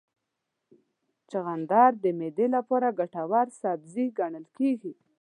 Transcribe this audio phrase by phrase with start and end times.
[1.31, 4.93] چغندر د معدې لپاره ګټور سبزی ګڼل کېږي.